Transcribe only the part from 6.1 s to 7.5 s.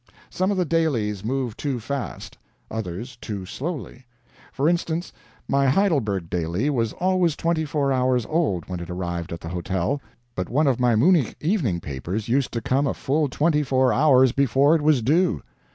daily was always